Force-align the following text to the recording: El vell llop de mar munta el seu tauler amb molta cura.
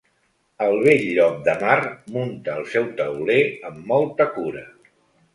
El 0.67 0.77
vell 0.85 1.03
llop 1.17 1.35
de 1.47 1.53
mar 1.63 1.75
munta 2.15 2.55
el 2.61 2.65
seu 2.71 2.87
tauler 3.01 3.37
amb 3.69 3.83
molta 3.93 4.27
cura. 4.39 4.65